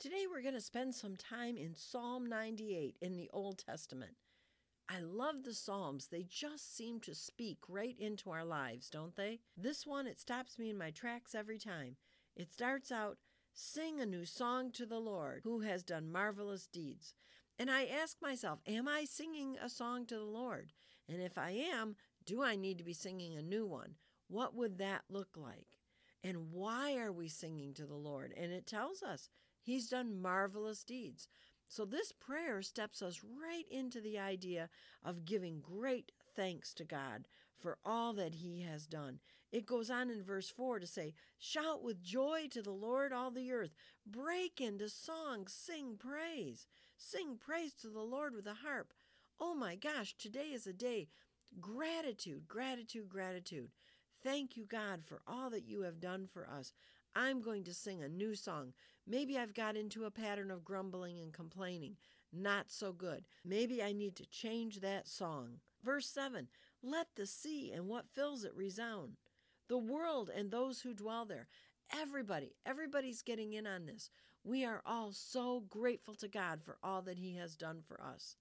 Today 0.00 0.24
we're 0.32 0.40
going 0.40 0.54
to 0.54 0.62
spend 0.62 0.94
some 0.94 1.14
time 1.14 1.58
in 1.58 1.74
Psalm 1.74 2.24
98 2.24 2.96
in 3.02 3.18
the 3.18 3.28
Old 3.34 3.58
Testament. 3.58 4.12
I 4.88 5.00
love 5.00 5.42
the 5.44 5.52
Psalms. 5.52 6.06
They 6.06 6.22
just 6.22 6.74
seem 6.74 7.00
to 7.00 7.14
speak 7.14 7.58
right 7.68 7.96
into 7.98 8.30
our 8.30 8.42
lives, 8.42 8.88
don't 8.88 9.14
they? 9.14 9.40
This 9.58 9.86
one, 9.86 10.06
it 10.06 10.18
stops 10.18 10.58
me 10.58 10.70
in 10.70 10.78
my 10.78 10.90
tracks 10.90 11.34
every 11.34 11.58
time. 11.58 11.96
It 12.34 12.50
starts 12.50 12.90
out, 12.90 13.18
Sing 13.52 14.00
a 14.00 14.06
new 14.06 14.24
song 14.24 14.72
to 14.72 14.86
the 14.86 14.98
Lord, 14.98 15.42
who 15.44 15.60
has 15.60 15.82
done 15.82 16.10
marvelous 16.10 16.66
deeds. 16.66 17.12
And 17.58 17.70
I 17.70 17.84
ask 17.84 18.16
myself, 18.22 18.60
Am 18.66 18.88
I 18.88 19.04
singing 19.04 19.58
a 19.62 19.68
song 19.68 20.06
to 20.06 20.14
the 20.14 20.24
Lord? 20.24 20.72
And 21.10 21.20
if 21.20 21.36
I 21.36 21.50
am, 21.50 21.96
do 22.24 22.42
I 22.42 22.56
need 22.56 22.78
to 22.78 22.84
be 22.84 22.94
singing 22.94 23.36
a 23.36 23.42
new 23.42 23.66
one? 23.66 23.96
What 24.28 24.54
would 24.56 24.78
that 24.78 25.02
look 25.10 25.36
like? 25.36 25.76
And 26.24 26.52
why 26.52 26.96
are 26.96 27.12
we 27.12 27.28
singing 27.28 27.74
to 27.74 27.84
the 27.84 27.96
Lord? 27.96 28.32
And 28.34 28.50
it 28.50 28.66
tells 28.66 29.02
us 29.02 29.28
He's 29.60 29.88
done 29.88 30.20
marvelous 30.20 30.84
deeds. 30.84 31.28
So, 31.68 31.84
this 31.84 32.10
prayer 32.10 32.62
steps 32.62 33.00
us 33.00 33.20
right 33.22 33.64
into 33.70 34.00
the 34.00 34.18
idea 34.18 34.68
of 35.04 35.24
giving 35.24 35.60
great 35.60 36.10
thanks 36.34 36.74
to 36.74 36.84
God 36.84 37.28
for 37.60 37.78
all 37.84 38.12
that 38.14 38.34
He 38.36 38.62
has 38.62 38.86
done. 38.86 39.20
It 39.52 39.66
goes 39.66 39.90
on 39.90 40.10
in 40.10 40.22
verse 40.22 40.48
4 40.48 40.80
to 40.80 40.86
say, 40.86 41.14
Shout 41.38 41.82
with 41.82 42.02
joy 42.02 42.48
to 42.50 42.62
the 42.62 42.72
Lord, 42.72 43.12
all 43.12 43.30
the 43.30 43.52
earth. 43.52 43.74
Break 44.06 44.60
into 44.60 44.88
song, 44.88 45.46
sing 45.48 45.96
praise. 45.98 46.66
Sing 46.96 47.36
praise 47.38 47.74
to 47.74 47.88
the 47.88 48.00
Lord 48.00 48.34
with 48.34 48.46
a 48.46 48.54
harp. 48.54 48.92
Oh 49.38 49.54
my 49.54 49.74
gosh, 49.74 50.14
today 50.18 50.50
is 50.52 50.66
a 50.66 50.72
day. 50.72 51.08
Gratitude, 51.60 52.46
gratitude, 52.46 53.08
gratitude. 53.08 53.70
Thank 54.22 54.56
you, 54.56 54.66
God, 54.66 55.02
for 55.04 55.22
all 55.26 55.50
that 55.50 55.66
you 55.66 55.82
have 55.82 56.00
done 56.00 56.28
for 56.32 56.48
us. 56.48 56.72
I'm 57.14 57.40
going 57.40 57.64
to 57.64 57.74
sing 57.74 58.02
a 58.02 58.08
new 58.08 58.34
song. 58.34 58.72
Maybe 59.06 59.36
I've 59.36 59.54
got 59.54 59.76
into 59.76 60.04
a 60.04 60.10
pattern 60.10 60.50
of 60.50 60.64
grumbling 60.64 61.18
and 61.18 61.32
complaining. 61.32 61.96
Not 62.32 62.70
so 62.70 62.92
good. 62.92 63.24
Maybe 63.44 63.82
I 63.82 63.92
need 63.92 64.16
to 64.16 64.26
change 64.26 64.80
that 64.80 65.08
song. 65.08 65.58
Verse 65.84 66.06
7 66.06 66.48
Let 66.82 67.08
the 67.16 67.26
sea 67.26 67.72
and 67.72 67.88
what 67.88 68.14
fills 68.14 68.44
it 68.44 68.54
resound, 68.54 69.16
the 69.68 69.78
world 69.78 70.30
and 70.34 70.50
those 70.50 70.80
who 70.82 70.94
dwell 70.94 71.24
there. 71.24 71.48
Everybody, 71.92 72.54
everybody's 72.64 73.22
getting 73.22 73.52
in 73.54 73.66
on 73.66 73.86
this. 73.86 74.10
We 74.44 74.64
are 74.64 74.80
all 74.86 75.12
so 75.12 75.64
grateful 75.68 76.14
to 76.16 76.28
God 76.28 76.62
for 76.62 76.78
all 76.82 77.02
that 77.02 77.18
He 77.18 77.36
has 77.36 77.56
done 77.56 77.80
for 77.86 78.00
us. 78.00 78.36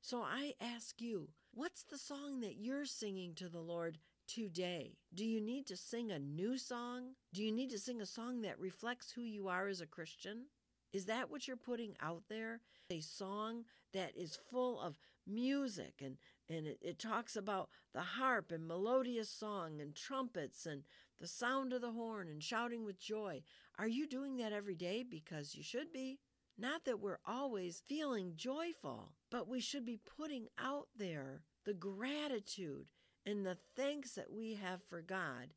So 0.00 0.22
I 0.22 0.54
ask 0.60 1.00
you, 1.00 1.28
what's 1.52 1.82
the 1.82 1.98
song 1.98 2.40
that 2.40 2.56
you're 2.56 2.86
singing 2.86 3.34
to 3.34 3.48
the 3.48 3.60
Lord 3.60 3.98
today? 4.26 4.96
Do 5.14 5.24
you 5.24 5.40
need 5.40 5.66
to 5.66 5.76
sing 5.76 6.10
a 6.10 6.18
new 6.18 6.58
song? 6.58 7.14
Do 7.32 7.42
you 7.42 7.52
need 7.52 7.70
to 7.70 7.78
sing 7.78 8.00
a 8.00 8.06
song 8.06 8.42
that 8.42 8.58
reflects 8.58 9.10
who 9.10 9.22
you 9.22 9.48
are 9.48 9.68
as 9.68 9.80
a 9.80 9.86
Christian? 9.86 10.46
Is 10.92 11.06
that 11.06 11.30
what 11.30 11.46
you're 11.46 11.56
putting 11.56 11.96
out 12.00 12.22
there? 12.28 12.60
A 12.90 13.00
song 13.00 13.64
that 13.92 14.12
is 14.16 14.38
full 14.50 14.80
of 14.80 14.98
music 15.26 15.94
and, 16.02 16.16
and 16.48 16.66
it, 16.66 16.78
it, 16.82 16.98
talks 16.98 17.34
about 17.36 17.70
the 17.94 18.00
harp 18.00 18.52
and 18.52 18.68
melodious 18.68 19.30
song 19.30 19.80
and 19.80 19.94
trumpets 19.94 20.66
and 20.66 20.82
the 21.18 21.26
sound 21.26 21.72
of 21.72 21.80
the 21.80 21.92
horn 21.92 22.28
and 22.28 22.42
shouting 22.42 22.84
with 22.84 23.00
joy. 23.00 23.42
Are 23.78 23.88
you 23.88 24.06
doing 24.06 24.36
that 24.36 24.52
every 24.52 24.74
day? 24.74 25.04
Because 25.08 25.54
you 25.54 25.62
should 25.62 25.92
be. 25.92 26.18
Not 26.56 26.84
that 26.84 27.00
we're 27.00 27.18
always 27.26 27.82
feeling 27.88 28.34
joyful, 28.36 29.12
but 29.30 29.48
we 29.48 29.60
should 29.60 29.84
be 29.84 29.98
putting 30.16 30.46
out 30.58 30.88
there 30.96 31.42
the 31.64 31.74
gratitude 31.74 32.86
and 33.26 33.44
the 33.44 33.56
thanks 33.76 34.12
that 34.12 34.32
we 34.32 34.54
have 34.54 34.80
for 34.88 35.00
God 35.00 35.54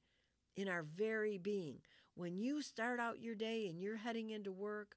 in 0.56 0.68
our 0.68 0.84
very 0.84 1.38
being. 1.38 1.80
When 2.16 2.38
you 2.38 2.62
start 2.62 3.00
out 3.00 3.22
your 3.22 3.36
day 3.36 3.68
and 3.68 3.82
you're 3.82 3.98
heading 3.98 4.30
into 4.30 4.52
work, 4.52 4.96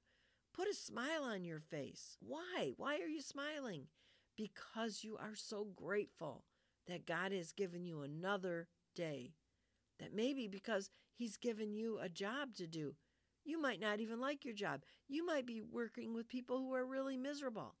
put 0.53 0.67
a 0.67 0.73
smile 0.73 1.23
on 1.23 1.43
your 1.43 1.59
face. 1.59 2.17
Why? 2.19 2.73
Why 2.77 2.95
are 2.95 3.07
you 3.07 3.21
smiling? 3.21 3.87
Because 4.35 5.03
you 5.03 5.17
are 5.17 5.35
so 5.35 5.67
grateful 5.75 6.45
that 6.87 7.05
God 7.05 7.31
has 7.31 7.51
given 7.51 7.85
you 7.85 8.01
another 8.01 8.67
day. 8.95 9.33
That 9.99 10.15
maybe 10.15 10.47
because 10.47 10.89
He's 11.13 11.37
given 11.37 11.73
you 11.73 11.99
a 12.01 12.09
job 12.09 12.55
to 12.55 12.65
do. 12.65 12.95
You 13.43 13.61
might 13.61 13.79
not 13.79 13.99
even 13.99 14.19
like 14.19 14.43
your 14.45 14.55
job. 14.55 14.81
You 15.07 15.25
might 15.25 15.45
be 15.45 15.61
working 15.61 16.13
with 16.13 16.27
people 16.27 16.57
who 16.57 16.73
are 16.73 16.85
really 16.85 17.17
miserable. 17.17 17.75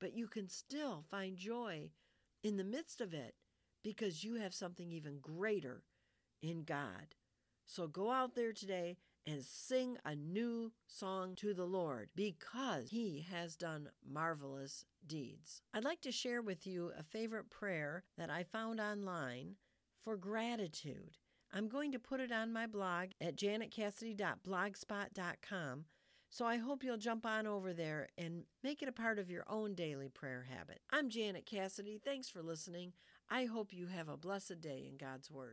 But 0.00 0.16
you 0.16 0.26
can 0.26 0.48
still 0.48 1.04
find 1.10 1.36
joy 1.36 1.90
in 2.42 2.56
the 2.56 2.64
midst 2.64 3.00
of 3.00 3.14
it 3.14 3.34
because 3.86 4.22
you 4.24 4.34
have 4.34 4.52
something 4.52 4.90
even 4.90 5.20
greater 5.20 5.84
in 6.42 6.64
God. 6.64 7.14
So 7.66 7.86
go 7.86 8.10
out 8.10 8.34
there 8.34 8.52
today 8.52 8.96
and 9.24 9.44
sing 9.44 9.96
a 10.04 10.16
new 10.16 10.72
song 10.88 11.36
to 11.36 11.54
the 11.54 11.66
Lord 11.66 12.08
because 12.16 12.90
He 12.90 13.24
has 13.30 13.54
done 13.54 13.90
marvelous 14.04 14.84
deeds. 15.06 15.62
I'd 15.72 15.84
like 15.84 16.00
to 16.00 16.10
share 16.10 16.42
with 16.42 16.66
you 16.66 16.90
a 16.98 17.04
favorite 17.04 17.48
prayer 17.48 18.02
that 18.18 18.28
I 18.28 18.42
found 18.42 18.80
online 18.80 19.54
for 20.02 20.16
gratitude. 20.16 21.18
I'm 21.52 21.68
going 21.68 21.92
to 21.92 22.00
put 22.00 22.18
it 22.18 22.32
on 22.32 22.52
my 22.52 22.66
blog 22.66 23.10
at 23.20 23.36
janetcassidy.blogspot.com. 23.36 25.84
So 26.36 26.44
I 26.44 26.58
hope 26.58 26.84
you'll 26.84 26.98
jump 26.98 27.24
on 27.24 27.46
over 27.46 27.72
there 27.72 28.10
and 28.18 28.42
make 28.62 28.82
it 28.82 28.90
a 28.90 28.92
part 28.92 29.18
of 29.18 29.30
your 29.30 29.44
own 29.48 29.72
daily 29.74 30.10
prayer 30.10 30.46
habit. 30.46 30.80
I'm 30.90 31.08
Janet 31.08 31.46
Cassidy. 31.46 31.98
Thanks 32.04 32.28
for 32.28 32.42
listening. 32.42 32.92
I 33.30 33.46
hope 33.46 33.72
you 33.72 33.86
have 33.86 34.10
a 34.10 34.18
blessed 34.18 34.60
day 34.60 34.84
in 34.86 34.98
God's 34.98 35.30
Word. 35.30 35.44